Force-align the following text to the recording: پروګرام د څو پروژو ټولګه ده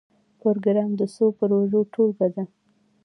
پروګرام 0.41 0.91
د 0.99 1.01
څو 1.15 1.25
پروژو 1.39 1.81
ټولګه 1.93 2.27
ده 2.35 2.43